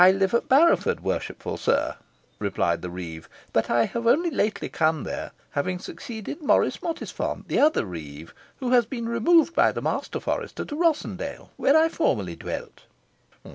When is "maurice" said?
6.41-6.77